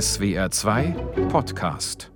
SWR 0.00 0.50
2 0.50 0.96
Podcast 1.30 2.10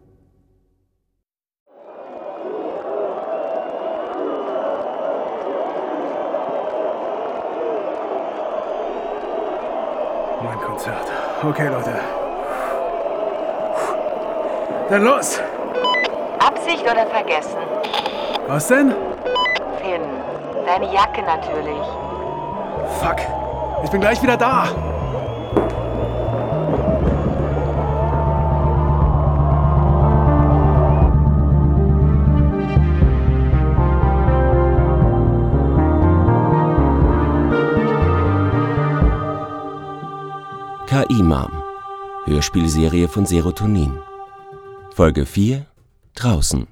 Mein 10.43 10.61
Konzert. 10.61 10.96
Okay, 11.45 11.69
Leute. 11.69 11.92
Dann 14.90 15.04
los! 15.04 15.40
Absicht 16.41 16.83
oder 16.83 17.06
vergessen? 17.06 17.59
Was 18.48 18.66
denn? 18.66 18.92
Finn, 19.80 20.02
deine 20.66 20.92
Jacke 20.92 21.23
natürlich. 21.23 21.87
Fuck. 23.01 23.19
Ich 23.84 23.91
bin 23.92 24.01
gleich 24.01 24.20
wieder 24.20 24.37
da. 24.37 24.66
KI-Mom. 41.18 41.50
Hörspielserie 42.27 43.08
von 43.08 43.26
Serotonin. 43.26 43.98
Folge 44.95 45.26
4 45.26 45.66
Draußen. 46.14 46.68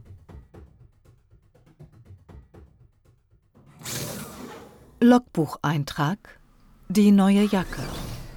Logbucheintrag. 5.01 6.19
Die 6.89 7.11
neue 7.11 7.43
Jacke. 7.43 7.83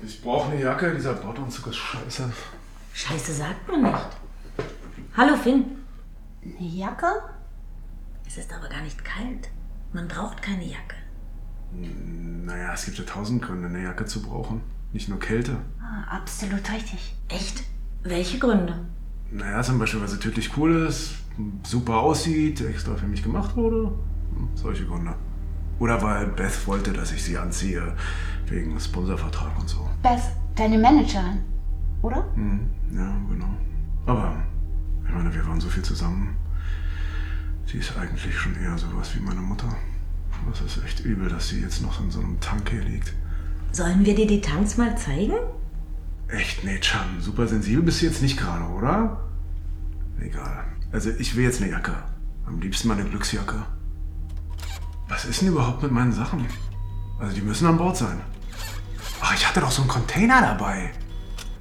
Ich 0.04 0.20
brauche 0.24 0.52
eine 0.52 0.64
Jacke. 0.64 0.96
Dieser 0.96 1.14
Bautanzug 1.14 1.68
ist 1.68 1.78
scheiße. 1.78 2.34
Scheiße 2.94 3.34
sagt 3.34 3.68
man 3.68 3.84
nicht. 3.84 4.08
Hallo 5.16 5.36
Finn. 5.36 5.86
Eine 6.44 6.68
Jacke? 6.68 7.22
Es 8.26 8.38
ist 8.38 8.52
aber 8.52 8.68
gar 8.68 8.82
nicht 8.82 9.06
kalt. 9.06 9.52
Man 9.94 10.08
braucht 10.08 10.42
keine 10.42 10.66
Jacke. 10.66 10.99
Naja, 11.72 12.74
es 12.74 12.86
gibt 12.86 12.98
ja 12.98 13.04
tausend 13.06 13.42
Gründe, 13.42 13.68
eine 13.68 13.84
Jacke 13.84 14.06
zu 14.06 14.22
brauchen. 14.22 14.62
Nicht 14.92 15.08
nur 15.10 15.20
Kälte. 15.20 15.58
Ah, 15.82 16.18
absolut 16.18 16.70
richtig. 16.72 17.16
Echt? 17.28 17.64
Welche 18.04 18.40
Gründe? 18.40 18.86
Naja, 19.32 19.62
zum 19.62 19.78
Beispiel, 19.78 20.02
weil 20.02 20.08
sie 20.08 20.18
tödlich 20.20 20.58
cool 20.58 20.88
ist, 20.88 21.14
super 21.64 21.98
aussieht, 21.98 22.62
extra 22.62 22.96
für 22.96 23.06
mich 23.08 23.22
gemacht 23.22 23.56
wurde. 23.56 23.92
Hm, 24.36 24.50
Solche 24.56 24.86
Gründe. 24.86 25.14
Oder 25.78 26.02
weil 26.02 26.28
Beth 26.28 26.66
wollte, 26.68 26.92
dass 26.92 27.12
ich 27.12 27.24
sie 27.24 27.38
anziehe, 27.38 27.96
wegen 28.48 28.80
Sponsorvertrag 28.80 29.58
und 29.60 29.70
so. 29.70 29.88
Beth, 30.02 30.22
deine 30.56 30.78
Managerin, 30.80 31.40
oder? 32.02 32.26
Hm, 32.34 32.62
ja, 32.92 33.16
genau. 33.30 33.54
Aber, 34.08 34.36
ich 35.06 35.14
meine, 35.14 35.34
wir 35.34 35.46
waren 35.48 35.62
so 35.62 35.70
viel 35.70 35.84
zusammen. 35.84 36.36
Sie 37.68 37.78
ist 37.78 37.96
eigentlich 37.96 38.36
schon 38.36 38.56
eher 38.56 38.76
sowas 38.78 39.16
wie 39.16 39.20
meine 39.20 39.42
Mutter. 39.42 39.70
Das 40.48 40.62
ist 40.62 40.84
echt 40.84 41.00
übel, 41.02 41.30
dass 41.30 41.50
sie 41.50 41.62
jetzt 41.62 41.82
noch 41.82 42.00
in 42.02 42.12
so 42.12 42.20
einem 42.20 42.40
Tank 42.40 42.70
hier 42.70 42.82
liegt. 42.84 43.14
Sollen 43.72 44.06
wir 44.06 44.16
dir 44.16 44.28
die 44.28 44.42
Tanks 44.42 44.78
mal 44.78 44.98
zeigen? 44.98 45.34
Echt, 46.28 46.64
nee, 46.64 46.80
Chan, 46.80 47.20
super 47.20 47.48
sensibel 47.48 47.84
bist 47.84 48.02
du 48.02 48.06
jetzt 48.06 48.22
nicht 48.22 48.38
gerade, 48.38 48.66
oder? 48.66 49.20
Egal. 50.20 50.66
Also, 50.92 51.10
ich 51.12 51.36
will 51.36 51.44
jetzt 51.44 51.62
eine 51.62 51.72
Jacke. 51.72 51.94
Am 52.46 52.60
liebsten 52.60 52.88
meine 52.88 53.04
Glücksjacke. 53.04 53.66
Was 55.08 55.26
ist 55.26 55.42
denn 55.42 55.50
überhaupt 55.50 55.82
mit 55.84 55.92
meinen 55.92 56.12
Sachen? 56.12 56.46
Also, 57.20 57.36
die 57.36 57.42
müssen 57.42 57.68
an 57.68 57.78
Bord 57.78 57.98
sein. 57.98 58.20
Ach, 59.22 59.34
ich 59.34 59.48
hatte 59.48 59.60
doch 59.60 59.72
so 59.72 59.82
einen 59.82 59.90
Container 59.90 60.42
dabei. 60.42 60.92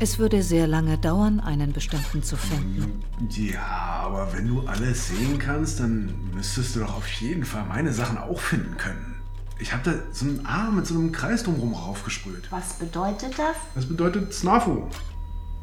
Es 0.00 0.18
würde 0.18 0.42
sehr 0.42 0.66
lange 0.66 0.98
dauern, 0.98 1.40
einen 1.40 1.72
bestimmten 1.72 2.22
zu 2.22 2.36
finden. 2.36 3.02
Ja, 3.30 3.62
aber 4.04 4.32
wenn 4.32 4.48
du 4.48 4.66
alles 4.66 5.08
sehen 5.08 5.38
kannst, 5.38 5.80
dann 5.80 6.12
müsstest 6.34 6.76
du 6.76 6.80
doch 6.80 6.96
auf 6.96 7.06
jeden 7.20 7.44
Fall 7.44 7.64
meine 7.66 7.92
Sachen 7.92 8.18
auch 8.18 8.40
finden 8.40 8.76
können. 8.76 9.14
Ich 9.58 9.72
habe 9.72 9.82
da 9.84 9.94
so 10.12 10.26
einen 10.26 10.44
Arm 10.44 10.76
mit 10.76 10.86
so 10.86 10.94
einem 10.94 11.12
Kreis 11.12 11.44
drumherum 11.44 11.74
raufgesprüht. 11.74 12.50
Was 12.50 12.74
bedeutet 12.74 13.38
das? 13.38 13.56
Das 13.74 13.86
bedeutet 13.86 14.34
Snafu. 14.34 14.88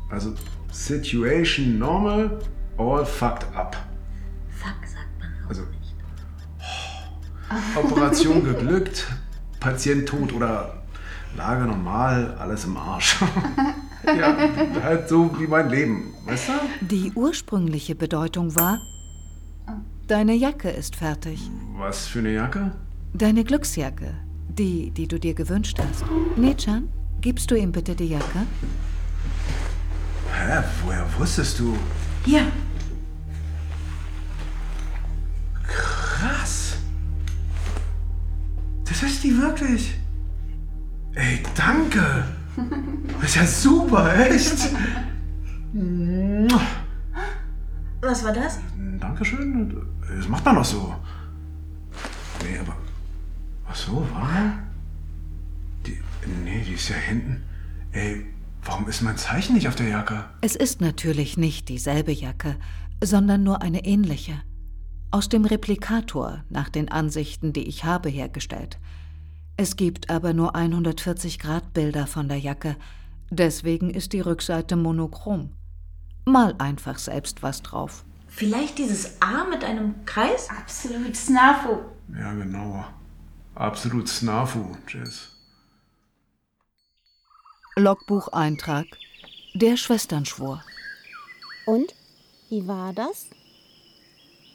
Also 0.10 0.34
Situation 0.72 1.78
normal, 1.78 2.40
all 2.78 3.06
fucked 3.06 3.46
up. 3.54 3.76
Fuck 4.50 4.88
sagt 4.88 5.20
man 5.20 5.30
auch 5.46 5.50
Also- 5.50 5.64
nicht. 5.64 5.94
Operation 7.76 8.46
geglückt, 8.46 9.08
Patient 9.60 10.08
tot 10.08 10.32
oder 10.32 10.81
Lage 11.36 11.66
normal, 11.66 12.36
alles 12.40 12.66
im 12.66 12.78
Arsch. 12.78 13.18
ja, 14.06 14.36
halt 14.84 15.10
so 15.10 15.32
wie 15.40 15.48
mein 15.48 15.70
Leben, 15.70 16.14
weißt 16.26 16.50
du? 16.50 16.86
Die 16.86 17.12
ursprüngliche 17.14 17.96
Bedeutung 17.96 18.56
war, 18.56 18.80
deine 20.08 20.34
Jacke 20.34 20.70
ist 20.70 20.96
fertig. 20.96 21.50
Was 21.78 22.08
für 22.08 22.20
eine 22.20 22.34
Jacke? 22.34 22.72
Deine 23.14 23.44
Glücksjacke, 23.44 24.14
die, 24.50 24.92
die 24.92 25.08
du 25.08 25.20
dir 25.20 25.34
gewünscht 25.34 25.80
hast. 25.80 26.04
Nechan, 26.36 26.90
gibst 27.22 27.50
du 27.52 27.56
ihm 27.56 27.72
bitte 27.72 27.96
die 27.96 28.10
Jacke? 28.10 28.46
Hä, 30.34 30.64
woher 30.84 31.06
wusstest 31.18 31.60
du? 31.60 31.78
Hier, 32.26 32.44
Krass. 36.22 36.78
Das 38.86 39.02
ist 39.02 39.24
die 39.24 39.36
wirklich. 39.38 39.96
Ey, 41.14 41.40
danke. 41.56 42.26
Das 43.20 43.30
ist 43.30 43.36
ja 43.36 43.46
super, 43.46 44.16
echt. 44.30 44.70
was 48.02 48.24
war 48.24 48.34
das? 48.34 48.60
Dankeschön. 49.00 49.82
Das 50.18 50.28
macht 50.28 50.46
man 50.46 50.56
doch 50.56 50.66
so. 50.66 50.96
Nee, 52.44 52.58
aber. 52.60 52.76
Ach 53.68 53.76
so, 53.76 54.06
warte 54.14 54.34
mal. 54.34 54.54
Die. 55.86 56.00
Nee, 56.44 56.64
die 56.68 56.74
ist 56.74 56.90
ja 56.90 56.96
hinten. 56.96 57.44
Ey, 57.92 58.26
warum 58.64 58.88
ist 58.88 59.02
mein 59.02 59.18
Zeichen 59.18 59.56
nicht 59.56 59.68
auf 59.68 59.76
der 59.76 59.90
Jacke? 59.90 60.26
Es 60.42 60.56
ist 60.56 60.82
natürlich 60.82 61.38
nicht 61.38 61.70
dieselbe 61.70 62.12
Jacke, 62.12 62.56
sondern 63.04 63.44
nur 63.44 63.62
eine 63.62 63.86
ähnliche. 63.86 64.42
Aus 65.10 65.28
dem 65.28 65.44
Replikator, 65.46 66.44
nach 66.50 66.70
den 66.70 66.90
Ansichten, 66.90 67.54
die 67.54 67.68
ich 67.68 67.84
habe, 67.84 68.10
hergestellt. 68.10 68.80
Es 69.62 69.76
gibt 69.76 70.10
aber 70.10 70.34
nur 70.34 70.56
140 70.56 71.38
Grad 71.38 71.72
Bilder 71.76 72.08
von 72.08 72.28
der 72.28 72.40
Jacke, 72.40 72.78
deswegen 73.30 73.92
ist 73.92 74.12
die 74.12 74.20
Rückseite 74.20 74.76
monochrom. 74.76 75.52
Mal 76.26 76.56
einfach 76.58 76.98
selbst 76.98 77.44
was 77.44 77.62
drauf. 77.62 78.04
Vielleicht 78.28 78.80
dieses 78.80 79.22
A 79.22 79.44
mit 79.44 79.64
einem 79.64 80.04
Kreis? 80.06 80.50
Absolut 80.50 81.16
Snafu. 81.16 81.78
Ja, 82.12 82.34
genau. 82.34 82.86
Absolut 83.54 84.10
Snafu, 84.10 84.66
Jess. 84.88 85.30
Logbucheintrag. 87.76 88.88
Der 89.54 89.78
Schwesternschwur. 89.78 90.64
Und? 91.68 91.94
Wie 92.50 92.68
war 92.68 92.94
das? 92.94 93.28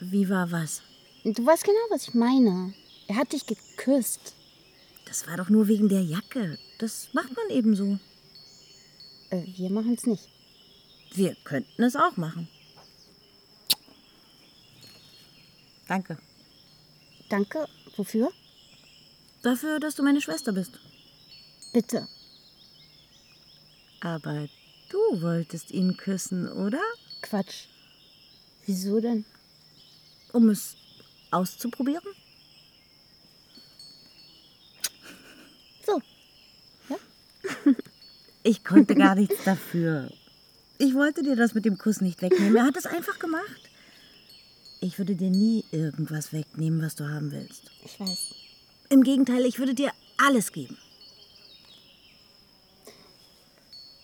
Wie 0.00 0.28
war 0.28 0.50
was? 0.50 0.82
Du 1.22 1.46
weißt 1.46 1.62
genau, 1.62 1.78
was 1.90 2.08
ich 2.08 2.14
meine. 2.14 2.74
Er 3.06 3.14
hat 3.14 3.32
dich 3.32 3.46
geküsst. 3.46 4.35
Das 5.06 5.26
war 5.26 5.36
doch 5.36 5.48
nur 5.48 5.68
wegen 5.68 5.88
der 5.88 6.02
Jacke. 6.02 6.58
Das 6.78 7.08
macht 7.14 7.34
man 7.34 7.48
eben 7.50 7.74
so. 7.74 7.98
Äh, 9.30 9.44
wir 9.56 9.70
machen 9.70 9.94
es 9.94 10.04
nicht. 10.04 10.28
Wir 11.14 11.34
könnten 11.44 11.82
es 11.82 11.96
auch 11.96 12.16
machen. 12.16 12.48
Danke. 15.88 16.18
Danke. 17.28 17.66
Wofür? 17.96 18.30
Dafür, 19.42 19.80
dass 19.80 19.94
du 19.94 20.02
meine 20.02 20.20
Schwester 20.20 20.52
bist. 20.52 20.78
Bitte. 21.72 22.08
Aber 24.00 24.48
du 24.90 25.22
wolltest 25.22 25.70
ihn 25.70 25.96
küssen, 25.96 26.50
oder? 26.50 26.82
Quatsch. 27.22 27.66
Wieso 28.66 29.00
denn? 29.00 29.24
Um 30.32 30.50
es 30.50 30.76
auszuprobieren? 31.30 32.04
Ich 38.42 38.64
konnte 38.64 38.94
gar 38.94 39.14
nichts 39.14 39.42
dafür. 39.44 40.10
Ich 40.78 40.94
wollte 40.94 41.22
dir 41.22 41.36
das 41.36 41.54
mit 41.54 41.64
dem 41.64 41.78
Kuss 41.78 42.00
nicht 42.00 42.22
wegnehmen. 42.22 42.56
Er 42.56 42.64
hat 42.64 42.76
es 42.76 42.86
einfach 42.86 43.18
gemacht. 43.18 43.70
Ich 44.80 44.98
würde 44.98 45.16
dir 45.16 45.30
nie 45.30 45.64
irgendwas 45.72 46.32
wegnehmen, 46.32 46.82
was 46.82 46.94
du 46.94 47.08
haben 47.08 47.32
willst. 47.32 47.70
Ich 47.84 47.98
weiß. 47.98 48.34
Im 48.90 49.02
Gegenteil, 49.02 49.44
ich 49.46 49.58
würde 49.58 49.74
dir 49.74 49.90
alles 50.16 50.52
geben. 50.52 50.76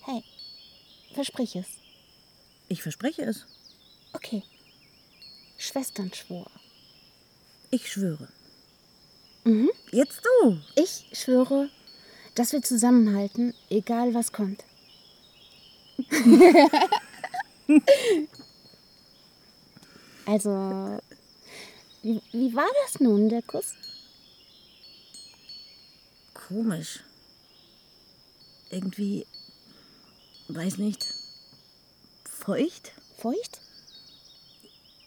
Hey, 0.04 0.24
versprich 1.14 1.54
es. 1.56 1.66
Ich 2.68 2.82
verspreche 2.82 3.22
es. 3.22 3.46
Okay. 4.12 4.42
Schwesternschwur. 5.58 6.50
Ich 7.70 7.90
schwöre. 7.92 8.28
Mhm. 9.44 9.70
Jetzt 9.90 10.22
du. 10.24 10.58
Ich 10.74 11.06
schwöre, 11.12 11.68
dass 12.34 12.52
wir 12.52 12.62
zusammenhalten, 12.62 13.54
egal 13.70 14.14
was 14.14 14.32
kommt. 14.32 14.64
also, 20.26 20.98
wie, 22.02 22.20
wie 22.32 22.54
war 22.54 22.68
das 22.84 23.00
nun, 23.00 23.28
der 23.28 23.42
Kuss? 23.42 23.74
Komisch. 26.34 27.00
Irgendwie, 28.70 29.26
weiß 30.48 30.78
nicht, 30.78 31.06
feucht? 32.24 32.92
Feucht? 33.18 33.60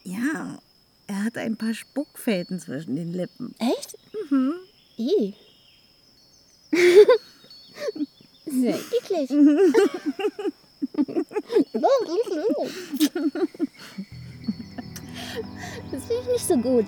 Ja, 0.04 0.58
er 1.08 1.24
hat 1.24 1.36
ein 1.36 1.56
paar 1.56 1.74
Spuckfäden 1.74 2.60
zwischen 2.60 2.94
den 2.96 3.12
Lippen. 3.12 3.54
Echt? 3.58 3.98
Mhm. 4.30 4.54
I. 4.98 5.34
Sehr 8.46 8.76
eklig. 8.76 9.30
Das 15.90 16.04
finde 16.04 16.22
ich 16.22 16.28
nicht 16.28 16.46
so 16.46 16.56
gut. 16.56 16.86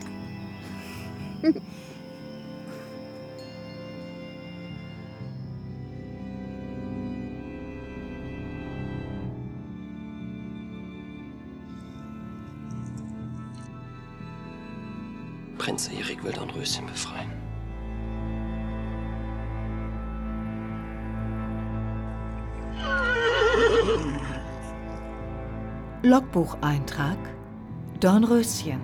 Prinz 15.59 15.89
Erik 15.89 16.25
will 16.25 16.33
Dornröschen 16.33 16.87
befreien. 16.87 17.18
Logbucheintrag 26.09 27.19
Dornröschen. 28.01 28.81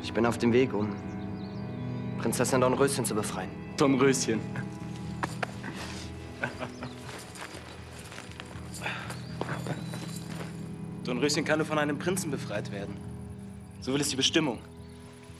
Ich 0.00 0.12
bin 0.12 0.24
auf 0.24 0.38
dem 0.38 0.52
Weg, 0.52 0.72
um 0.72 0.94
Prinzessin 2.18 2.60
Dornröschen 2.60 3.04
zu 3.04 3.12
befreien. 3.12 3.50
Dornröschen. 3.76 4.38
Dornröschen 11.02 11.44
kann 11.44 11.58
nur 11.58 11.66
von 11.66 11.78
einem 11.80 11.98
Prinzen 11.98 12.30
befreit 12.30 12.70
werden. 12.70 12.96
So 13.80 13.92
will 13.92 14.00
es 14.00 14.10
die 14.10 14.16
Bestimmung. 14.16 14.60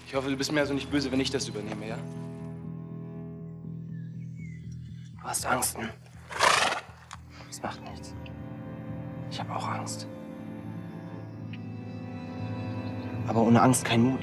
Ich 0.09 0.17
hoffe, 0.17 0.31
du 0.31 0.37
bist 0.37 0.51
mir 0.51 0.59
also 0.59 0.75
nicht 0.75 0.91
böse, 0.91 1.13
wenn 1.13 1.21
ich 1.21 1.31
das 1.31 1.47
übernehme, 1.47 1.87
ja? 1.87 1.99
Du 5.21 5.23
hast 5.23 5.47
Angst, 5.47 5.79
hm? 5.79 5.89
Das 7.47 7.63
macht 7.63 7.81
nichts. 7.85 8.13
Ich 9.33 9.41
habe 9.41 9.57
auch 9.57 9.67
Angst. 9.67 10.07
Aber 13.27 13.41
ohne 13.41 13.63
Angst 13.63 13.83
kein 13.83 14.03
Mut. 14.03 14.21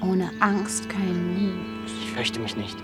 Ohne 0.00 0.30
Angst 0.40 0.88
kein 0.88 1.34
Mut. 1.34 1.84
Ich 1.84 2.12
fürchte 2.12 2.40
mich 2.40 2.56
nicht. 2.56 2.78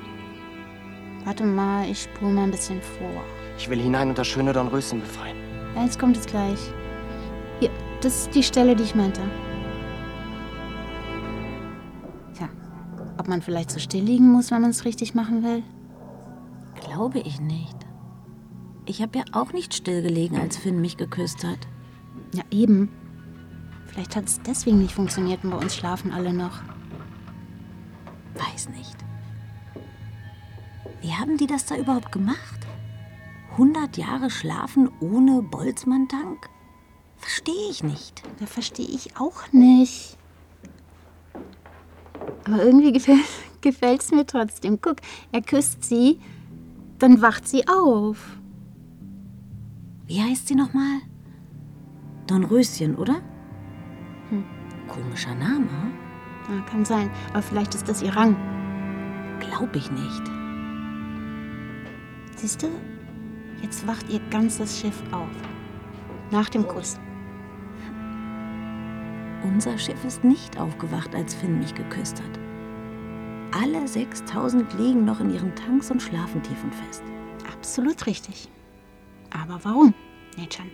Warte 1.24 1.46
mal, 1.46 1.88
ich 1.88 2.02
spule 2.02 2.34
mal 2.34 2.42
ein 2.42 2.50
bisschen 2.50 2.82
vor. 2.82 3.24
Ich 3.56 3.70
will 3.70 3.80
hinein 3.80 4.10
und 4.10 4.18
das 4.18 4.26
schöne 4.26 4.52
Dornröschen 4.52 5.00
befreien. 5.00 5.36
Jetzt 5.74 5.98
kommt 5.98 6.18
es 6.18 6.26
gleich. 6.26 6.58
Hier, 7.60 7.70
das 8.02 8.24
ist 8.24 8.34
die 8.34 8.42
Stelle, 8.42 8.76
die 8.76 8.82
ich 8.82 8.94
meinte. 8.94 9.22
Tja, 12.36 12.50
ob 13.16 13.26
man 13.26 13.40
vielleicht 13.40 13.70
so 13.70 13.78
still 13.78 14.04
liegen 14.04 14.30
muss, 14.30 14.50
wenn 14.50 14.60
man 14.60 14.70
es 14.70 14.84
richtig 14.84 15.14
machen 15.14 15.42
will? 15.42 15.62
Glaube 16.94 17.18
ich 17.18 17.40
nicht. 17.40 17.74
Ich 18.86 19.02
habe 19.02 19.18
ja 19.18 19.24
auch 19.32 19.52
nicht 19.52 19.74
stillgelegen, 19.74 20.38
als 20.38 20.56
Finn 20.56 20.80
mich 20.80 20.96
geküsst 20.96 21.42
hat. 21.42 21.58
Ja, 22.32 22.44
eben. 22.52 22.88
Vielleicht 23.86 24.14
hat 24.14 24.26
es 24.26 24.40
deswegen 24.42 24.78
nicht 24.78 24.94
funktioniert 24.94 25.42
und 25.42 25.50
bei 25.50 25.56
uns 25.56 25.74
schlafen 25.74 26.12
alle 26.12 26.32
noch. 26.32 26.62
Weiß 28.34 28.68
nicht. 28.68 28.96
Wie 31.00 31.12
haben 31.12 31.36
die 31.36 31.48
das 31.48 31.66
da 31.66 31.74
überhaupt 31.74 32.12
gemacht? 32.12 32.60
100 33.52 33.96
Jahre 33.96 34.30
schlafen 34.30 34.88
ohne 35.00 35.42
Boltzmann-Tank? 35.42 36.48
Verstehe 37.16 37.70
ich 37.70 37.82
nicht. 37.82 38.22
Da 38.38 38.46
verstehe 38.46 38.86
ich 38.86 39.16
auch 39.16 39.50
nicht. 39.50 40.16
Aber 42.44 42.64
irgendwie 42.64 42.92
gefällt 43.60 44.00
es 44.00 44.12
mir 44.12 44.26
trotzdem. 44.26 44.80
Guck, 44.80 44.98
er 45.32 45.42
küsst 45.42 45.82
sie, 45.82 46.20
dann 46.98 47.22
wacht 47.22 47.46
sie 47.48 47.66
auf. 47.68 48.38
Wie 50.06 50.22
heißt 50.22 50.48
sie 50.48 50.54
nochmal? 50.54 51.00
Dornröschen, 52.26 52.94
oder? 52.96 53.20
Hm. 54.30 54.44
Komischer 54.88 55.34
Name. 55.34 55.68
Ja, 56.48 56.60
kann 56.70 56.84
sein. 56.84 57.10
Aber 57.30 57.42
vielleicht 57.42 57.74
ist 57.74 57.88
das 57.88 58.02
ihr 58.02 58.14
Rang. 58.14 58.36
Glaub 59.40 59.74
ich 59.74 59.90
nicht. 59.90 60.22
Siehst 62.36 62.62
du? 62.62 62.68
Jetzt 63.62 63.86
wacht 63.86 64.08
ihr 64.10 64.20
ganzes 64.30 64.78
Schiff 64.78 65.02
auf. 65.10 65.30
Nach 66.30 66.48
dem 66.48 66.66
Kuss. 66.66 66.98
Unser 69.42 69.78
Schiff 69.78 70.04
ist 70.04 70.24
nicht 70.24 70.58
aufgewacht, 70.58 71.14
als 71.14 71.34
Finn 71.34 71.58
mich 71.58 71.74
geküsst 71.74 72.20
hat. 72.22 72.43
Alle 73.56 73.86
6000 73.86 74.74
liegen 74.74 75.04
noch 75.04 75.20
in 75.20 75.32
ihren 75.32 75.54
Tanks 75.54 75.88
und 75.88 76.02
schlafen 76.02 76.42
tief 76.42 76.64
und 76.64 76.74
fest. 76.74 77.04
Absolut 77.52 78.04
richtig. 78.06 78.48
Aber 79.30 79.60
warum, 79.62 79.94
Nechan? 80.36 80.70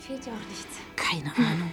Fehlt 0.00 0.26
ja 0.26 0.32
auch 0.32 0.48
nichts. 0.48 0.78
Keine 0.96 1.30
Ahnung. 1.36 1.72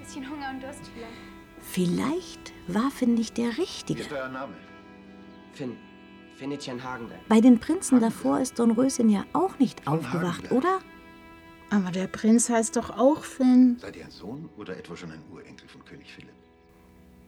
Bisschen 0.00 0.28
Hunger 0.28 0.50
und 0.50 0.62
Durst 0.62 0.82
vielleicht. 0.94 1.12
Vielleicht 1.60 2.52
war 2.68 2.90
Finn 2.90 3.14
nicht 3.14 3.38
der 3.38 3.56
Richtige. 3.56 4.00
Wie 4.00 4.02
ist 4.02 4.12
euer 4.12 4.28
Name? 4.28 4.52
Finn. 5.54 5.78
Finnetchen 6.36 6.82
Hagenbeck. 6.82 7.26
Bei 7.28 7.40
den 7.40 7.58
Prinzen 7.58 8.00
davor 8.00 8.40
ist 8.40 8.58
Dornröschen 8.58 9.08
ja 9.08 9.24
auch 9.32 9.58
nicht 9.58 9.86
aufgewacht, 9.86 10.52
oder? 10.52 10.80
Aber 11.70 11.90
der 11.90 12.06
Prinz 12.06 12.50
heißt 12.50 12.76
doch 12.76 12.90
auch 12.90 13.24
Finn. 13.24 13.78
Seid 13.80 13.96
ihr 13.96 14.04
ein 14.04 14.10
Sohn 14.10 14.50
oder 14.58 14.76
etwa 14.76 14.94
schon 14.94 15.10
ein 15.10 15.22
Urenkel 15.32 15.68
von 15.68 15.82
König 15.86 16.12
Philipp? 16.12 16.34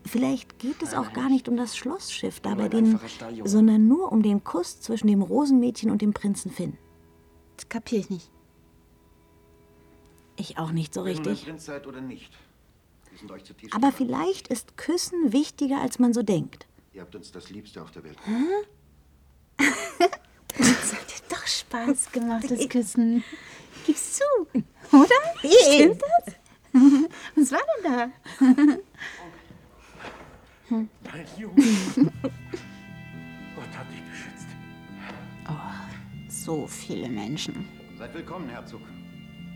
Vielleicht 0.06 0.58
geht 0.58 0.82
es 0.82 0.94
auch 0.94 1.12
gar 1.12 1.28
nicht 1.30 1.48
um 1.48 1.56
das 1.56 1.76
Schlossschiff 1.76 2.40
da 2.40 2.54
bei 2.54 2.68
denen, 2.68 3.00
sondern 3.44 3.88
nur 3.88 4.12
um 4.12 4.22
den 4.22 4.44
Kuss 4.44 4.80
zwischen 4.80 5.06
dem 5.06 5.22
Rosenmädchen 5.22 5.90
und 5.90 6.02
dem 6.02 6.12
Prinzen 6.12 6.50
Finn. 6.50 6.76
Das 7.56 7.68
kapiere 7.68 8.00
ich 8.02 8.10
nicht. 8.10 8.30
Ich 10.36 10.58
auch 10.58 10.72
nicht 10.72 10.92
so 10.92 11.02
richtig. 11.02 11.46
Nicht. 12.02 12.30
Aber 13.72 13.92
vielleicht 13.92 14.48
ist 14.48 14.76
Küssen 14.76 15.32
wichtiger, 15.32 15.80
als 15.80 15.98
man 15.98 16.12
so 16.12 16.22
denkt. 16.22 16.66
Ihr 16.92 17.02
habt 17.02 17.14
uns 17.14 17.32
das 17.32 17.50
Liebste 17.50 17.82
auf 17.82 17.90
der 17.90 18.04
Welt. 18.04 18.18
Das 20.56 20.92
hat 20.92 21.10
dir 21.10 21.22
doch 21.28 21.44
Spaß 21.46 22.12
gemacht, 22.12 22.48
das 22.48 22.68
Küssen. 22.68 23.24
Gib's 23.86 24.18
zu, 24.18 24.24
oder? 24.92 25.08
Stimmt 25.42 26.00
das? 26.00 26.34
Was 27.34 27.52
war 27.52 27.60
denn 27.82 27.92
da? 27.92 28.78
Mein 30.70 30.88
Junge. 31.38 31.54
Gott 31.54 33.76
hat 33.76 33.92
dich 33.92 34.02
beschützt. 34.02 34.46
So 36.28 36.66
viele 36.66 37.08
Menschen. 37.08 37.66
Seid 37.98 38.14
willkommen, 38.14 38.48
Herzog. 38.48 38.80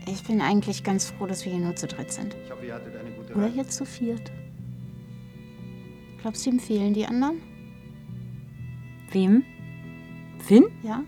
Ich 0.07 0.23
bin 0.23 0.39
eigentlich 0.39 0.83
ganz 0.83 1.05
froh, 1.05 1.25
dass 1.25 1.45
wir 1.45 1.51
hier 1.51 1.61
nur 1.61 1.75
zu 1.75 1.87
dritt 1.87 2.11
sind. 2.11 2.35
Ich 2.45 2.51
hoffe, 2.51 2.65
ihr 2.65 2.75
hattet 2.75 2.95
eine 2.95 3.11
gute 3.11 3.33
Oder 3.33 3.47
jetzt 3.47 3.73
zu 3.73 3.85
viert. 3.85 4.31
Glaubst 6.21 6.45
du, 6.45 6.51
ihm 6.51 6.59
fehlen 6.59 6.93
die 6.93 7.05
anderen? 7.05 7.41
Wem? 9.11 9.43
Finn? 10.39 10.65
Ja? 10.83 11.03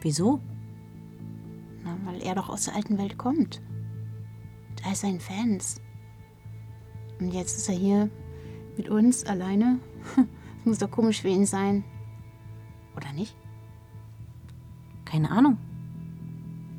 Wieso? 0.00 0.40
Na, 1.82 1.98
weil 2.04 2.22
er 2.22 2.36
doch 2.36 2.48
aus 2.48 2.66
der 2.66 2.76
alten 2.76 2.98
Welt 2.98 3.18
kommt. 3.18 3.60
Mit 4.70 4.86
all 4.86 4.94
seinen 4.94 5.20
Fans. 5.20 5.80
Und 7.18 7.32
jetzt 7.32 7.58
ist 7.58 7.68
er 7.68 7.74
hier 7.74 8.10
mit 8.80 8.88
uns 8.88 9.24
alleine. 9.24 9.78
Muss 10.64 10.78
doch 10.78 10.90
komisch 10.90 11.20
für 11.20 11.28
ihn 11.28 11.44
sein. 11.44 11.84
Oder 12.96 13.12
nicht? 13.12 13.36
Keine 15.04 15.30
Ahnung. 15.30 15.58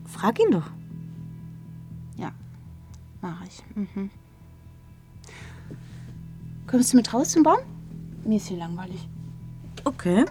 Frag 0.05 0.39
ihn 0.39 0.49
doch. 0.49 0.71
Ja, 2.17 2.31
mach 3.21 3.43
ich. 3.45 3.63
Mhm. 3.75 4.09
Kommst 6.65 6.91
du 6.91 6.97
mit 6.97 7.13
raus 7.13 7.29
zum 7.29 7.43
Baum? 7.43 7.59
Mir 8.25 8.37
ist 8.37 8.47
hier 8.47 8.57
langweilig. 8.57 9.07
Okay. 9.83 10.25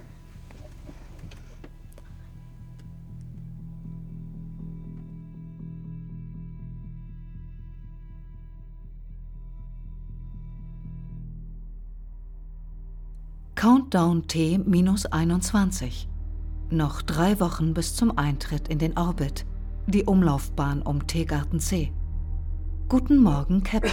Countdown 13.60 14.26
T 14.26 14.56
minus 14.56 15.04
21. 15.04 16.08
Noch 16.70 17.02
drei 17.02 17.38
Wochen 17.40 17.74
bis 17.74 17.94
zum 17.94 18.16
Eintritt 18.16 18.68
in 18.68 18.78
den 18.78 18.96
Orbit, 18.96 19.44
die 19.86 20.04
Umlaufbahn 20.04 20.80
um 20.80 21.06
Teegarten 21.06 21.60
C. 21.60 21.92
Guten 22.88 23.18
Morgen, 23.18 23.62
Captain. 23.62 23.92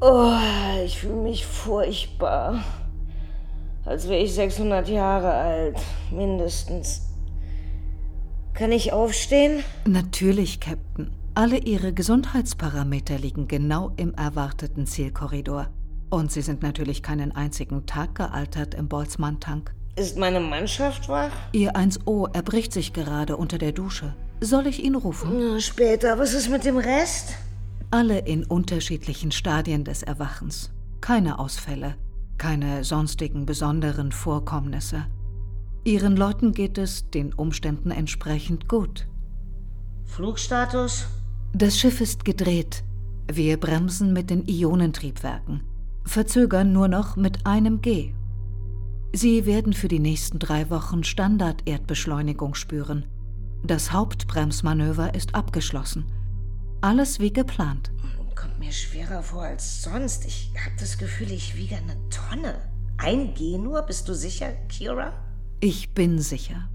Oh, 0.00 0.32
ich 0.84 0.98
fühle 0.98 1.22
mich 1.22 1.46
furchtbar. 1.46 2.64
Als 3.84 4.08
wäre 4.08 4.24
ich 4.24 4.34
600 4.34 4.88
Jahre 4.88 5.30
alt, 5.34 5.78
mindestens. 6.10 7.02
Kann 8.54 8.72
ich 8.72 8.92
aufstehen? 8.92 9.62
Natürlich, 9.86 10.58
Captain. 10.58 11.12
Alle 11.36 11.58
Ihre 11.58 11.92
Gesundheitsparameter 11.92 13.18
liegen 13.18 13.48
genau 13.48 13.90
im 13.96 14.14
erwarteten 14.14 14.86
Zielkorridor. 14.86 15.66
Und 16.08 16.30
Sie 16.30 16.42
sind 16.42 16.62
natürlich 16.62 17.02
keinen 17.02 17.32
einzigen 17.32 17.86
Tag 17.86 18.14
gealtert 18.14 18.74
im 18.74 18.86
Boltzmann-Tank. 18.86 19.74
Ist 19.96 20.16
meine 20.16 20.38
Mannschaft 20.38 21.08
wach? 21.08 21.32
Ihr 21.50 21.74
1O 21.74 22.32
erbricht 22.32 22.72
sich 22.72 22.92
gerade 22.92 23.36
unter 23.36 23.58
der 23.58 23.72
Dusche. 23.72 24.14
Soll 24.40 24.68
ich 24.68 24.84
ihn 24.84 24.94
rufen? 24.94 25.60
Später. 25.60 26.20
Was 26.20 26.34
ist 26.34 26.50
mit 26.50 26.64
dem 26.64 26.76
Rest? 26.76 27.34
Alle 27.90 28.20
in 28.20 28.44
unterschiedlichen 28.44 29.32
Stadien 29.32 29.82
des 29.82 30.04
Erwachens. 30.04 30.70
Keine 31.00 31.40
Ausfälle, 31.40 31.96
keine 32.38 32.84
sonstigen 32.84 33.44
besonderen 33.44 34.12
Vorkommnisse. 34.12 35.06
Ihren 35.82 36.16
Leuten 36.16 36.52
geht 36.52 36.78
es 36.78 37.10
den 37.10 37.34
Umständen 37.34 37.90
entsprechend 37.90 38.68
gut. 38.68 39.08
Flugstatus? 40.04 41.08
Das 41.56 41.78
Schiff 41.78 42.00
ist 42.00 42.24
gedreht. 42.24 42.82
Wir 43.30 43.60
bremsen 43.60 44.12
mit 44.12 44.28
den 44.28 44.44
Ionentriebwerken, 44.48 45.62
verzögern 46.04 46.72
nur 46.72 46.88
noch 46.88 47.14
mit 47.14 47.46
einem 47.46 47.80
G. 47.80 48.12
Sie 49.12 49.46
werden 49.46 49.72
für 49.72 49.86
die 49.86 50.00
nächsten 50.00 50.40
drei 50.40 50.68
Wochen 50.68 51.04
Standard-Erdbeschleunigung 51.04 52.56
spüren. 52.56 53.04
Das 53.62 53.92
Hauptbremsmanöver 53.92 55.14
ist 55.14 55.36
abgeschlossen. 55.36 56.06
Alles 56.80 57.20
wie 57.20 57.32
geplant. 57.32 57.92
Kommt 58.34 58.58
mir 58.58 58.72
schwerer 58.72 59.22
vor 59.22 59.42
als 59.42 59.80
sonst. 59.80 60.24
Ich 60.24 60.50
habe 60.58 60.74
das 60.80 60.98
Gefühl, 60.98 61.30
ich 61.30 61.56
wiege 61.56 61.76
eine 61.76 61.96
Tonne. 62.10 62.56
Ein 62.96 63.32
G 63.34 63.58
nur? 63.58 63.82
Bist 63.82 64.08
du 64.08 64.14
sicher, 64.14 64.50
Kira? 64.68 65.12
Ich 65.60 65.94
bin 65.94 66.18
sicher. 66.18 66.68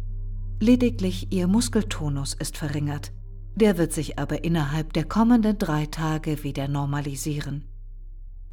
Lediglich 0.61 1.33
Ihr 1.33 1.47
Muskeltonus 1.49 2.33
ist 2.33 2.55
verringert. 2.55 3.11
Der 3.55 3.77
wird 3.77 3.91
sich 3.91 4.17
aber 4.17 4.43
innerhalb 4.43 4.93
der 4.93 5.05
kommenden 5.05 5.57
drei 5.57 5.85
Tage 5.85 6.43
wieder 6.43 6.67
normalisieren. 6.67 7.65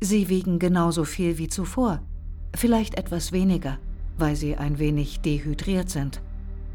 Sie 0.00 0.28
wiegen 0.28 0.58
genauso 0.58 1.04
viel 1.04 1.38
wie 1.38 1.48
zuvor, 1.48 2.02
vielleicht 2.54 2.98
etwas 2.98 3.32
weniger, 3.32 3.78
weil 4.18 4.36
Sie 4.36 4.56
ein 4.56 4.78
wenig 4.78 5.20
dehydriert 5.20 5.90
sind. 5.90 6.20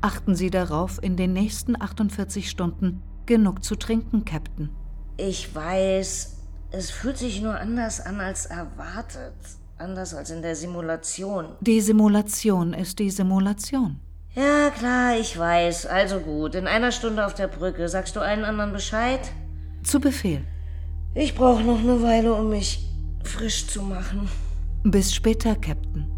Achten 0.02 0.36
Sie 0.36 0.50
darauf, 0.50 1.02
in 1.04 1.16
den 1.16 1.34
nächsten 1.34 1.80
48 1.80 2.50
Stunden 2.50 3.04
genug 3.28 3.64
zu 3.64 3.76
trinken, 3.76 4.26
Captain. 4.26 4.70
Ich 5.18 5.54
weiß, 5.54 6.38
es 6.72 6.90
fühlt 6.90 7.18
sich 7.18 7.42
nur 7.42 7.60
anders 7.60 8.00
an 8.00 8.20
als 8.20 8.48
erwartet. 8.48 9.36
Anders 9.78 10.14
als 10.14 10.30
in 10.30 10.42
der 10.42 10.56
Simulation. 10.56 11.56
Die 11.62 11.82
Simulation 11.82 12.74
ist 12.74 13.00
die 13.00 13.10
Simulation. 13.10 14.00
Ja, 14.34 14.70
klar, 14.70 15.18
ich 15.20 15.38
weiß. 15.38 15.88
Also 15.88 16.20
gut, 16.20 16.56
in 16.56 16.66
einer 16.68 16.92
Stunde 16.92 17.26
auf 17.26 17.34
der 17.34 17.48
Brücke. 17.48 17.90
Sagst 17.90 18.16
du 18.16 18.22
allen 18.22 18.46
anderen 18.46 18.72
Bescheid? 18.72 19.20
Zu 19.84 20.00
Befehl. 20.00 20.46
Ich 21.14 21.36
brauche 21.36 21.64
noch 21.64 21.80
eine 21.80 22.02
Weile, 22.02 22.34
um 22.34 22.50
mich 22.50 22.88
frisch 23.24 23.68
zu 23.68 23.82
machen. 23.82 24.30
Bis 24.84 25.14
später, 25.14 25.56
Captain. 25.56 26.10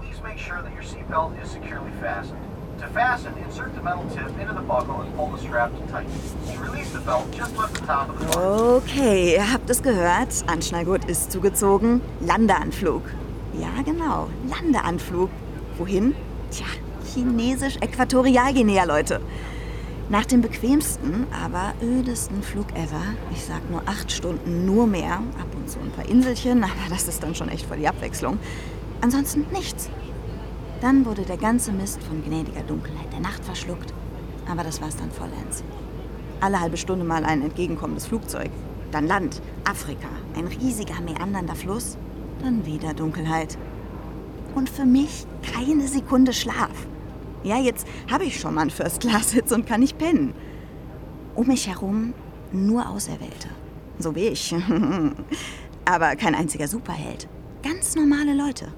Please 0.00 0.20
make 0.22 0.38
sure 0.38 0.60
that 0.60 0.72
your 0.74 0.82
seatbelt 0.82 1.40
is 1.40 1.50
securely 1.52 1.92
fastened. 2.00 2.51
To 2.92 2.98
fasten, 2.98 3.32
insert 3.38 3.74
the 3.74 3.82
metal 3.82 4.04
tip 4.10 4.38
into 4.38 4.52
the 4.52 4.60
buckle 4.60 5.00
and 5.00 5.16
pull 5.16 5.28
the 5.28 5.38
strap 5.38 5.72
tight. 5.90 6.06
To 6.52 6.60
release 6.60 6.90
the 6.90 7.00
belt, 7.00 7.26
just 7.32 7.56
lift 7.56 7.74
the 7.74 7.86
top 7.86 8.10
of 8.10 8.18
the 8.20 8.26
bar. 8.26 8.76
Okay, 8.76 9.34
ihr 9.34 9.50
habt 9.50 9.70
es 9.70 9.82
gehört. 9.82 10.28
Anschnallgurt 10.46 11.06
ist 11.06 11.32
zugezogen. 11.32 12.02
Landeanflug. 12.20 13.02
Ja, 13.58 13.82
genau. 13.82 14.28
Landeanflug. 14.46 15.30
Wohin? 15.78 16.14
Tja, 16.50 16.66
Chinesisch-Äquatorialguinea, 17.14 18.84
Leute. 18.84 19.20
Nach 20.10 20.26
dem 20.26 20.42
bequemsten, 20.42 21.26
aber 21.32 21.72
ödesten 21.82 22.42
Flug 22.42 22.72
ever, 22.72 23.02
ich 23.32 23.42
sag 23.42 23.70
nur 23.70 23.80
acht 23.86 24.12
Stunden, 24.12 24.66
nur 24.66 24.86
mehr, 24.86 25.14
ab 25.14 25.48
und 25.56 25.70
zu 25.70 25.78
ein 25.78 25.92
paar 25.92 26.06
Inselchen, 26.06 26.62
aber 26.64 26.90
das 26.90 27.08
ist 27.08 27.22
dann 27.22 27.34
schon 27.34 27.48
echt 27.48 27.64
voll 27.64 27.78
die 27.78 27.88
Abwechslung. 27.88 28.38
Ansonsten 29.00 29.46
nichts. 29.50 29.88
Dann 30.82 31.06
wurde 31.06 31.22
der 31.22 31.36
ganze 31.36 31.70
Mist 31.70 32.02
von 32.02 32.24
gnädiger 32.24 32.64
Dunkelheit 32.64 33.12
der 33.12 33.20
Nacht 33.20 33.44
verschluckt. 33.44 33.94
Aber 34.50 34.64
das 34.64 34.82
war's 34.82 34.96
dann 34.96 35.12
vollends. 35.12 35.62
Alle 36.40 36.60
halbe 36.60 36.76
Stunde 36.76 37.04
mal 37.04 37.24
ein 37.24 37.40
entgegenkommendes 37.40 38.06
Flugzeug. 38.06 38.50
Dann 38.90 39.06
Land, 39.06 39.40
Afrika, 39.64 40.08
ein 40.36 40.48
riesiger 40.48 41.00
meandernder 41.00 41.54
Fluss. 41.54 41.96
Dann 42.42 42.66
wieder 42.66 42.94
Dunkelheit. 42.94 43.56
Und 44.56 44.68
für 44.68 44.84
mich 44.84 45.24
keine 45.54 45.86
Sekunde 45.86 46.32
Schlaf. 46.32 46.88
Ja, 47.44 47.58
jetzt 47.58 47.86
habe 48.10 48.24
ich 48.24 48.40
schon 48.40 48.54
mal 48.54 48.62
einen 48.62 48.70
First-Class-Sitz 48.70 49.52
und 49.52 49.66
kann 49.66 49.80
nicht 49.80 49.98
pennen. 49.98 50.34
Um 51.36 51.46
mich 51.46 51.68
herum 51.68 52.12
nur 52.50 52.88
Auserwählte. 52.88 53.48
So 54.00 54.16
wie 54.16 54.26
ich. 54.26 54.52
Aber 55.84 56.16
kein 56.16 56.34
einziger 56.34 56.66
Superheld. 56.66 57.28
Ganz 57.62 57.94
normale 57.94 58.34
Leute. 58.34 58.72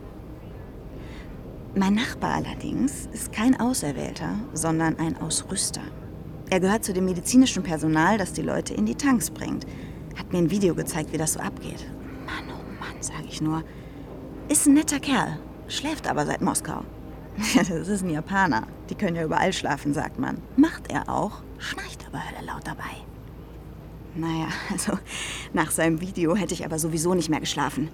Mein 1.77 1.95
Nachbar 1.95 2.35
allerdings 2.35 3.09
ist 3.13 3.33
kein 3.33 3.59
Auserwählter, 3.59 4.39
sondern 4.53 4.97
ein 5.01 5.21
Ausrüster. 5.21 5.81
Er 6.49 6.61
gehört 6.61 6.85
zu 6.85 6.93
dem 6.93 7.05
medizinischen 7.05 7.65
Personal, 7.65 8.17
das 8.17 8.33
die 8.33 8.43
Leute 8.43 8.75
in 8.75 8.87
die 8.87 8.95
Tanks 8.95 9.29
bringt. 9.29 9.67
Hat 10.17 10.33
mir 10.33 10.39
ein 10.39 10.51
Video 10.51 10.77
gezeigt, 10.77 11.13
wie 11.13 11.17
das 11.17 11.33
so 11.33 11.41
abgeht. 11.41 11.85
Mann, 12.27 12.45
oh 12.49 12.81
Mann, 12.81 12.95
sag 13.01 13.25
ich 13.27 13.41
nur. 13.41 13.65
Ist 14.49 14.67
ein 14.69 14.75
netter 14.75 15.01
Kerl, 15.01 15.41
schläft 15.67 16.09
aber 16.09 16.27
seit 16.27 16.43
Moskau. 16.43 16.85
Das 17.57 17.89
ist 17.89 18.05
ein 18.05 18.11
Japaner. 18.11 18.69
Die 18.89 18.95
können 18.95 19.17
ja 19.17 19.25
überall 19.25 19.53
schlafen, 19.53 19.95
sagt 19.95 20.21
man. 20.21 20.39
Macht 20.57 20.93
er 20.93 21.09
auch, 21.09 21.43
schnarcht 21.59 22.07
aber 22.07 22.23
hölle 22.25 22.47
laut 22.47 22.65
dabei. 22.65 23.03
Naja, 24.15 24.47
also 24.71 24.93
nach 25.53 25.73
seinem 25.73 26.01
Video 26.01 26.37
hätte 26.37 26.55
ich 26.55 26.65
aber 26.65 26.79
sowieso 26.79 27.15
nicht 27.15 27.31
mehr 27.31 27.41
geschlafen. 27.41 27.89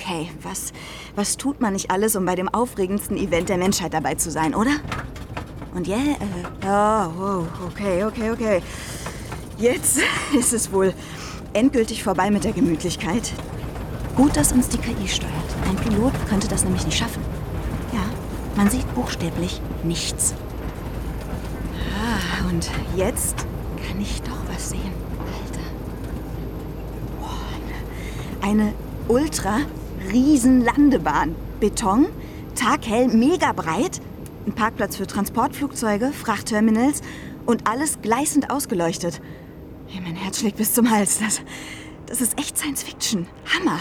Okay, 0.00 0.30
was, 0.42 0.72
was 1.14 1.36
tut 1.36 1.60
man 1.60 1.74
nicht 1.74 1.90
alles, 1.90 2.16
um 2.16 2.24
bei 2.24 2.34
dem 2.34 2.48
aufregendsten 2.48 3.18
Event 3.18 3.50
der 3.50 3.58
Menschheit 3.58 3.92
dabei 3.92 4.14
zu 4.14 4.30
sein, 4.30 4.54
oder? 4.54 4.70
Und 5.74 5.86
ja, 5.86 5.98
yeah, 5.98 6.14
äh, 6.14 6.66
oh, 6.66 7.12
wow, 7.18 7.46
okay, 7.66 8.04
okay, 8.04 8.30
okay. 8.30 8.62
Jetzt 9.58 9.98
ist 10.38 10.54
es 10.54 10.72
wohl 10.72 10.94
endgültig 11.52 12.02
vorbei 12.02 12.30
mit 12.30 12.44
der 12.44 12.52
Gemütlichkeit. 12.52 13.32
Gut, 14.16 14.36
dass 14.36 14.52
uns 14.52 14.68
die 14.68 14.78
KI 14.78 15.06
steuert. 15.06 15.32
Ein 15.68 15.76
Pilot 15.76 16.14
könnte 16.28 16.48
das 16.48 16.64
nämlich 16.64 16.86
nicht 16.86 16.96
schaffen. 16.96 17.22
Ja, 17.92 18.00
man 18.56 18.70
sieht 18.70 18.92
buchstäblich 18.94 19.60
nichts. 19.84 20.34
Ah, 21.94 22.48
und 22.48 22.70
jetzt 22.96 23.36
kann 23.86 24.00
ich 24.00 24.22
doch 24.22 24.38
was 24.50 24.70
sehen. 24.70 24.92
Alter. 25.18 25.60
Boah, 27.20 28.48
eine 28.48 28.72
ultra 29.08 29.58
Riesenlandebahn. 30.12 31.34
Beton, 31.60 32.06
taghell, 32.54 33.08
mega 33.08 33.52
breit, 33.52 34.00
ein 34.46 34.54
Parkplatz 34.54 34.96
für 34.96 35.06
Transportflugzeuge, 35.06 36.12
Frachtterminals 36.12 37.02
und 37.46 37.68
alles 37.68 38.00
gleißend 38.00 38.50
ausgeleuchtet. 38.50 39.20
Hey, 39.86 40.00
mein 40.00 40.16
Herz 40.16 40.40
schlägt 40.40 40.56
bis 40.56 40.74
zum 40.74 40.90
Hals. 40.90 41.18
Das, 41.18 41.42
das 42.06 42.20
ist 42.20 42.38
echt 42.38 42.56
Science 42.56 42.82
Fiction. 42.82 43.26
Hammer. 43.54 43.78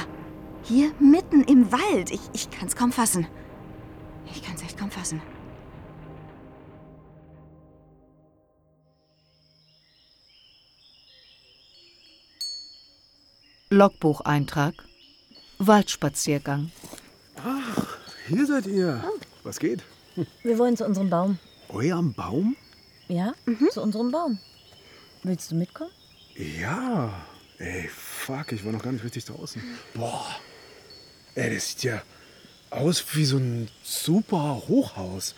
Hier 0.64 0.92
mitten 1.00 1.44
im 1.44 1.72
Wald. 1.72 2.12
Ich, 2.12 2.22
ich 2.34 2.50
kann 2.50 2.68
es 2.68 2.76
kaum 2.76 2.92
fassen. 2.92 3.28
Ich 4.34 4.44
kann 4.44 4.56
es 4.56 4.64
echt 4.64 4.78
kaum 4.78 4.92
fassen. 4.92 5.22
Logbucheintrag 13.72 14.89
Waldspaziergang. 15.60 16.72
Ach, 17.36 17.98
hier 18.28 18.46
seid 18.46 18.66
ihr. 18.66 19.04
Was 19.44 19.60
geht? 19.60 19.84
Wir 20.44 20.58
wollen 20.58 20.78
zu 20.78 20.86
unserem 20.86 21.10
Baum. 21.10 21.38
Eurem 21.68 22.14
Baum? 22.14 22.56
Ja, 23.10 23.34
zu 23.72 23.82
unserem 23.82 24.10
Baum. 24.12 24.40
Willst 25.24 25.52
du 25.52 25.56
mitkommen? 25.56 25.92
Ja. 26.36 27.14
Ey, 27.58 27.90
fuck, 27.90 28.54
ich 28.54 28.64
war 28.64 28.72
noch 28.72 28.82
gar 28.82 28.94
nicht 28.94 29.04
richtig 29.04 29.26
draußen. 29.26 29.62
Boah. 29.94 30.26
Ey, 31.36 31.54
das 31.54 31.72
sieht 31.72 31.84
ja 31.84 32.02
aus 32.70 33.04
wie 33.14 33.26
so 33.26 33.38
ein 33.38 33.70
super 33.84 34.64
Hochhaus. 34.68 35.36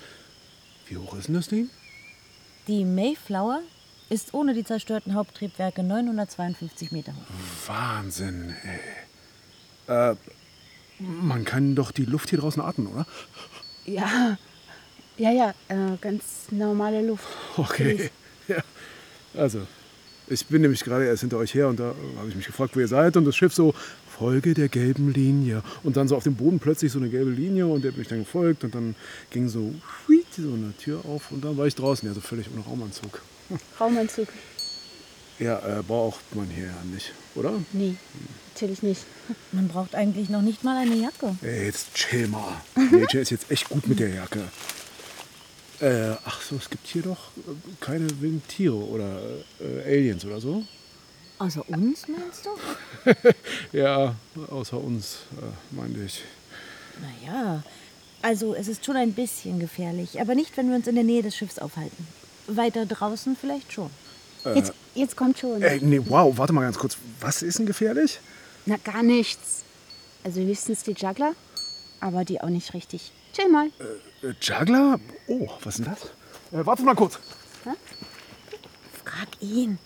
Wie 0.86 0.98
hoch 0.98 1.16
ist 1.16 1.30
denn 1.30 1.36
das 1.36 1.48
Ding? 1.48 1.70
Die 2.68 2.86
Mayflower 2.86 3.62
ist 4.10 4.36
ohne 4.36 4.54
die 4.54 4.64
zerstörten 4.64 5.16
Haupttriebwerke 5.16 5.82
952 5.82 6.92
Meter 6.92 7.14
hoch. 7.14 7.68
Wahnsinn, 7.68 8.56
ey. 8.64 8.80
Äh, 9.88 10.16
man 11.00 11.46
kann 11.46 11.76
doch 11.76 11.92
die 11.92 12.06
Luft 12.06 12.30
hier 12.30 12.40
draußen 12.40 12.62
atmen, 12.62 12.88
oder? 12.88 13.06
Ja, 13.86 14.38
ja, 15.18 15.32
ja, 15.32 15.54
äh, 15.68 15.98
ganz 16.00 16.48
normale 16.52 17.06
Luft. 17.06 17.28
Okay. 17.58 18.10
Ja. 18.48 18.58
Also, 19.36 19.62
ich 20.28 20.46
bin 20.48 20.64
nämlich 20.64 20.84
gerade 20.84 21.06
erst 21.06 21.22
hinter 21.22 21.38
euch 21.38 21.54
her 21.54 21.70
und 21.70 21.80
da 21.80 21.94
habe 22.18 22.28
ich 22.28 22.36
mich 22.36 22.48
gefragt, 22.48 22.76
wo 22.76 22.80
ihr 22.82 22.88
seid 22.88 23.16
und 23.16 23.24
das 23.24 23.36
Schiff 23.36 23.54
so, 23.54 23.74
Folge 24.22 24.54
der 24.54 24.70
gelben 24.70 25.12
Linie. 25.12 25.64
Und 25.84 25.98
dann 25.98 26.08
so 26.08 26.16
auf 26.16 26.24
dem 26.24 26.36
Boden 26.36 26.60
plötzlich 26.60 26.92
so 26.92 27.00
eine 27.00 27.10
gelbe 27.10 27.32
Linie 27.32 27.66
und 27.66 27.84
der 27.84 27.92
bin 27.92 28.02
ich 28.02 28.08
dann 28.08 28.20
gefolgt 28.20 28.64
und 28.64 28.76
dann 28.76 28.96
ging 29.30 29.48
so, 29.48 29.74
so 30.08 30.54
eine 30.54 30.74
Tür 30.78 31.04
auf 31.06 31.32
und 31.32 31.44
dann 31.44 31.58
war 31.58 31.66
ich 31.66 31.76
draußen, 31.76 32.08
ja, 32.08 32.14
so 32.14 32.22
völlig 32.22 32.48
ohne 32.54 32.64
Raumanzug. 32.64 33.22
Raumanzug. 33.80 34.28
Ja, 35.42 35.58
äh, 35.80 35.82
braucht 35.82 36.36
man 36.36 36.48
hier 36.52 36.68
ja 36.68 36.84
nicht, 36.94 37.14
oder? 37.34 37.54
Nee, 37.74 37.96
natürlich 38.54 38.84
nicht. 38.84 39.02
Man 39.52 39.68
braucht 39.70 39.96
eigentlich 39.96 40.30
noch 40.30 40.44
nicht 40.44 40.64
mal 40.64 40.78
eine 40.78 40.96
Jacke. 40.96 41.36
Ey, 41.42 41.66
jetzt 41.66 41.96
chill 41.96 42.28
mal. 42.28 42.62
Nature 42.76 43.24
ist 43.24 43.32
jetzt 43.32 43.50
echt 43.50 43.68
gut 43.68 43.88
mit 43.88 44.00
der 44.00 44.10
Jacke. 44.10 44.44
Äh, 45.80 46.16
ach 46.26 46.42
so, 46.44 46.58
es 46.58 46.70
gibt 46.70 46.86
hier 46.86 47.02
doch 47.02 47.32
äh, 47.38 47.56
keine 47.80 48.08
wilden 48.22 48.44
Tiere 48.48 48.76
oder 48.76 49.20
äh, 49.60 49.82
Aliens 49.84 50.24
oder 50.26 50.40
so. 50.40 50.64
Außer 51.40 51.68
uns, 51.70 52.06
meinst 52.08 52.46
du? 52.46 53.12
ja, 53.76 54.14
außer 54.52 54.78
uns, 54.78 55.22
äh, 55.42 55.76
meinte 55.76 56.04
ich. 56.04 56.22
Naja, 57.02 57.64
also 58.22 58.54
es 58.54 58.68
ist 58.68 58.86
schon 58.86 58.96
ein 58.96 59.14
bisschen 59.14 59.60
gefährlich, 59.60 60.22
aber 60.22 60.36
nicht, 60.36 60.56
wenn 60.56 60.70
wir 60.70 60.76
uns 60.76 60.86
in 60.86 60.94
der 60.94 61.04
Nähe 61.04 61.24
des 61.24 61.36
Schiffs 61.36 61.58
aufhalten. 61.58 62.08
Weiter 62.46 62.86
draußen 62.86 63.36
vielleicht 63.36 63.74
schon. 63.74 63.90
Äh, 64.46 64.56
Jetzt, 64.56 64.74
jetzt 64.96 65.16
kommt 65.16 65.38
schon. 65.40 65.62
Ey, 65.62 65.80
nee, 65.82 66.02
wow, 66.08 66.36
warte 66.38 66.54
mal 66.54 66.62
ganz 66.62 66.78
kurz. 66.78 66.98
Was 67.20 67.42
ist 67.42 67.60
denn 67.60 67.66
gefährlich? 67.66 68.20
Na, 68.66 68.78
gar 68.78 69.04
nichts. 69.04 69.64
Also 70.24 70.40
höchstens 70.42 70.84
die 70.84 70.94
Juggler, 70.94 71.34
aber 72.00 72.26
die 72.26 72.42
auch 72.42 72.50
nicht 72.50 72.74
richtig. 72.74 73.12
Chill 73.34 73.50
mal. 73.50 73.68
Äh, 74.24 74.34
Juggler? 74.42 75.00
Oh, 75.28 75.48
was 75.64 75.80
ist 75.80 75.86
denn 75.86 75.94
das? 75.94 76.04
Äh, 76.60 76.66
warte 76.66 76.84
mal 76.84 76.96
kurz. 76.96 77.20
Frag 79.04 79.28
ihn. 79.42 79.78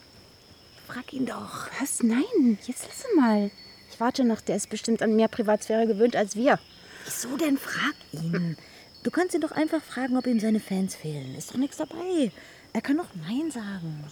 Frag 0.87 1.11
ihn 1.13 1.25
doch. 1.25 1.67
Was? 1.79 2.03
Nein, 2.03 2.57
jetzt 2.65 2.85
lass 2.87 3.05
mal. 3.15 3.49
Ich 3.91 3.99
warte 3.99 4.23
noch, 4.23 4.41
der 4.41 4.55
ist 4.57 4.69
bestimmt 4.69 5.01
an 5.01 5.15
mehr 5.15 5.27
Privatsphäre 5.27 5.87
gewöhnt 5.87 6.15
als 6.15 6.35
wir. 6.35 6.59
Wieso 7.05 7.37
denn? 7.37 7.57
Frag 7.57 7.95
ihn. 8.11 8.57
Du 9.03 9.11
kannst 9.11 9.35
ihn 9.35 9.41
doch 9.41 9.51
einfach 9.51 9.81
fragen, 9.81 10.17
ob 10.17 10.27
ihm 10.27 10.39
seine 10.39 10.59
Fans 10.59 10.95
fehlen. 10.95 11.35
Ist 11.35 11.51
doch 11.51 11.57
nichts 11.57 11.77
dabei. 11.77 12.31
Er 12.73 12.81
kann 12.81 12.97
doch 12.97 13.07
Nein 13.15 13.51
sagen. 13.51 14.03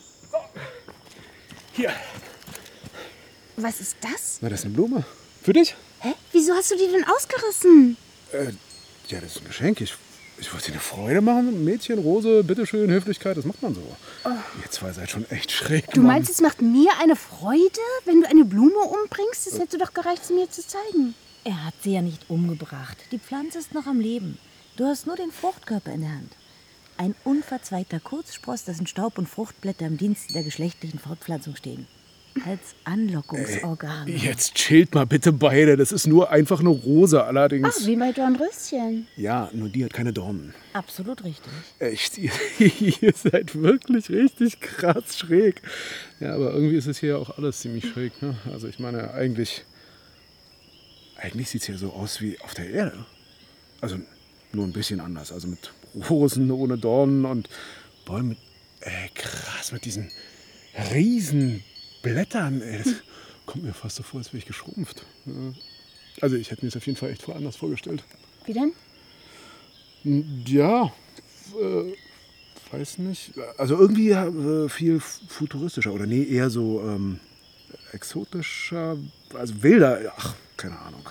Hier. 1.74 1.92
Was 3.58 3.80
ist 3.82 3.98
das? 4.02 4.40
Na, 4.42 4.50
das 4.50 4.60
ist 4.60 4.66
eine 4.66 4.74
Blume. 4.76 5.04
Für 5.42 5.54
dich? 5.54 5.76
Hä? 6.00 6.14
Wieso 6.32 6.54
hast 6.54 6.72
du 6.72 6.76
die 6.76 6.88
denn 6.92 7.04
ausgerissen? 7.06 7.98
Äh, 8.32 8.52
ja, 9.10 9.20
das 9.22 9.36
ist 9.36 9.42
ein 9.42 9.48
Geschenk. 9.48 9.82
Ich, 9.82 9.94
ich 10.38 10.52
wollte 10.54 10.68
dir 10.68 10.74
eine 10.74 10.82
Freude 10.82 11.22
machen. 11.22 11.64
Mädchen, 11.64 12.00
Rose, 12.00 12.44
bitteschön, 12.44 12.90
Höflichkeit, 12.90 13.38
das 13.38 13.46
macht 13.46 13.62
man 13.62 13.76
so. 13.76 13.82
Ihr 14.26 14.72
zwei 14.72 14.92
seid 14.92 15.10
schon 15.10 15.30
echt 15.30 15.52
schräg. 15.52 15.90
Du 15.92 16.02
Mann. 16.02 16.14
meinst, 16.14 16.30
es 16.32 16.42
macht 16.42 16.62
mir 16.62 16.92
eine 17.02 17.16
Freude, 17.16 17.80
wenn 18.06 18.22
du 18.22 18.30
eine 18.30 18.46
Blume 18.46 18.78
umbringst? 18.80 19.48
Das 19.48 19.60
hätte 19.60 19.78
doch 19.78 19.94
gereicht, 19.94 20.26
sie 20.26 20.34
mir 20.34 20.50
zu 20.50 20.66
zeigen. 20.66 21.16
Er 21.44 21.66
hat 21.66 21.74
sie 21.84 21.94
ja 21.94 22.02
nicht 22.02 22.30
umgebracht. 22.30 22.98
Die 23.12 23.20
Pflanze 23.20 23.60
ist 23.60 23.74
noch 23.74 23.86
am 23.86 24.00
Leben. 24.00 24.38
Du 24.78 24.86
hast 24.86 25.06
nur 25.06 25.16
den 25.16 25.32
Fruchtkörper 25.32 25.92
in 25.92 26.02
der 26.02 26.12
Hand. 26.12 26.32
Ein 27.04 27.16
unverzweigter 27.26 28.00
Kurzspross, 28.00 28.64
dessen 28.64 28.88
Staub 28.88 29.18
und 29.18 29.28
Fruchtblätter 29.28 29.86
im 29.86 29.98
Dienste 29.98 30.32
der 30.32 30.44
geschlechtlichen 30.44 31.00
Fortpflanzung 31.00 31.58
stehen. 31.58 31.86
Als 32.46 32.62
Anlockungsorgan. 32.86 34.08
Jetzt 34.08 34.56
chillt 34.56 34.96
mal 34.96 35.06
bitte 35.06 35.34
beide. 35.34 35.76
Das 35.76 35.92
ist 35.92 36.08
nur 36.08 36.30
einfach 36.32 36.62
eine 36.62 36.70
Rose 36.70 37.22
allerdings. 37.22 37.68
Ach, 37.82 37.86
wie 37.86 37.98
bei 37.98 38.14
Dornröschen. 38.14 39.06
Ja, 39.18 39.50
nur 39.52 39.68
die 39.68 39.84
hat 39.84 39.92
keine 39.92 40.14
Dornen. 40.14 40.54
Absolut 40.72 41.26
richtig. 41.26 41.52
Echt, 41.80 42.18
ihr, 42.20 42.32
ihr 42.58 43.14
seid 43.14 43.54
wirklich 43.54 44.10
richtig 44.10 44.62
krass 44.62 45.18
schräg. 45.18 45.62
Ja, 46.22 46.36
aber 46.36 46.54
irgendwie 46.54 46.78
ist 46.78 46.88
es 46.88 47.00
hier 47.00 47.10
ja 47.10 47.18
auch 47.18 47.38
alles 47.38 47.60
ziemlich 47.60 47.86
schräg. 47.86 48.22
Ne? 48.22 48.38
Also 48.50 48.70
ich 48.70 48.80
meine, 48.80 49.14
eigentlich, 49.14 49.66
eigentlich 51.18 51.50
sieht 51.50 51.64
es 51.64 51.68
hier 51.68 51.78
so 51.78 51.92
aus 51.92 52.22
wie 52.22 52.40
auf 52.40 52.54
der 52.54 52.70
Erde. 52.70 53.06
Also 53.82 53.98
nur 54.54 54.66
ein 54.66 54.72
bisschen 54.72 55.02
anders. 55.02 55.34
Also 55.34 55.50
mit 55.50 55.70
Rosen 56.10 56.52
ohne 56.52 56.78
Dornen 56.78 57.26
und 57.26 57.50
Bäumen 58.06 58.30
mit, 58.30 58.38
äh, 58.82 59.10
krass, 59.14 59.72
mit 59.72 59.86
diesen 59.86 60.12
riesen 60.94 61.64
Blättern. 62.02 62.62
Ey, 62.62 62.80
das 62.84 62.94
kommt 63.46 63.64
mir 63.64 63.74
fast 63.74 63.98
so 63.98 64.04
vor, 64.04 64.20
als 64.20 64.30
wäre 64.30 64.40
ich 64.40 64.46
geschrumpft. 64.46 65.06
Also 66.22 66.36
ich 66.36 66.52
hätte 66.52 66.64
mir 66.64 66.70
das 66.70 66.78
auf 66.78 66.86
jeden 66.86 66.98
Fall 66.98 67.12
echt 67.12 67.24
voll 67.24 67.36
anders 67.36 67.56
vorgestellt. 67.56 68.04
Wie 68.46 68.54
denn? 68.54 68.74
Ja, 70.46 70.92
äh, 71.60 71.94
weiß 72.72 72.98
nicht. 73.00 73.32
Also 73.58 73.78
irgendwie 73.78 74.12
äh, 74.12 74.70
viel 74.70 75.00
futuristischer 75.00 75.94
oder 75.94 76.06
nee, 76.06 76.24
eher 76.24 76.50
so 76.50 76.82
ähm, 76.82 77.20
exotischer, 77.94 78.98
also 79.34 79.64
wilder. 79.64 80.14
Ach, 80.18 80.36
keine 80.58 80.78
Ahnung. 80.80 81.10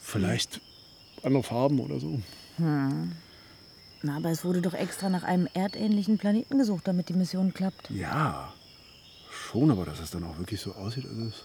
Vielleicht 0.00 0.60
andere 1.22 1.42
Farben 1.42 1.78
oder 1.78 2.00
so. 2.00 2.20
Hm. 2.56 3.12
Na, 4.02 4.16
aber 4.16 4.30
es 4.30 4.44
wurde 4.44 4.60
doch 4.62 4.74
extra 4.74 5.08
nach 5.08 5.22
einem 5.22 5.48
erdähnlichen 5.54 6.18
Planeten 6.18 6.58
gesucht, 6.58 6.88
damit 6.88 7.08
die 7.08 7.14
Mission 7.14 7.54
klappt. 7.54 7.88
Ja, 7.90 8.52
schon, 9.30 9.70
aber 9.70 9.84
dass 9.84 10.00
es 10.00 10.10
dann 10.10 10.24
auch 10.24 10.38
wirklich 10.38 10.60
so 10.60 10.74
aussieht, 10.74 11.04
das 11.04 11.12
ist 11.12 11.44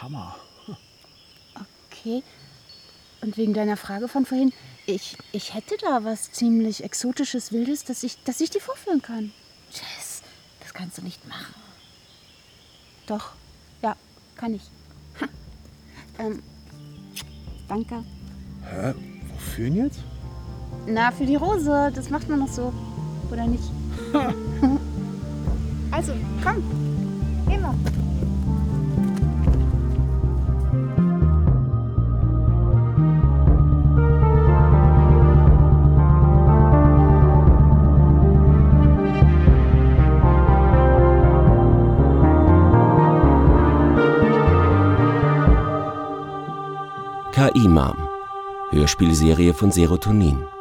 Hammer. 0.00 0.36
Okay. 1.90 2.22
Und 3.20 3.36
wegen 3.36 3.54
deiner 3.54 3.76
Frage 3.76 4.08
von 4.08 4.24
vorhin, 4.24 4.52
ich, 4.86 5.16
ich 5.32 5.54
hätte 5.54 5.76
da 5.80 6.04
was 6.04 6.32
ziemlich 6.32 6.84
Exotisches, 6.84 7.52
Wildes, 7.52 7.84
das 7.84 8.02
ich, 8.02 8.22
das 8.24 8.40
ich 8.40 8.50
dir 8.50 8.60
vorführen 8.60 9.02
kann. 9.02 9.32
Jess, 9.70 10.22
das 10.60 10.72
kannst 10.72 10.98
du 10.98 11.02
nicht 11.02 11.26
machen. 11.26 11.54
Doch, 13.06 13.32
ja, 13.82 13.96
kann 14.36 14.54
ich. 14.54 14.62
Ha. 15.20 15.28
Ähm, 16.18 16.42
danke. 17.68 18.04
Hä? 18.64 18.94
Wofür 19.34 19.64
denn 19.64 19.76
jetzt? 19.76 20.00
Na, 20.86 21.10
für 21.10 21.26
die 21.26 21.34
Rose, 21.34 21.90
das 21.94 22.10
macht 22.10 22.28
man 22.28 22.38
noch 22.38 22.48
so. 22.48 22.72
Oder 23.30 23.46
nicht? 23.46 23.64
also, 25.90 26.12
komm. 26.42 26.62
Immer. 27.52 27.74
KI 47.32 47.68
Mom. 47.68 47.96
Hörspielserie 48.70 49.52
von 49.52 49.70
Serotonin. 49.70 50.55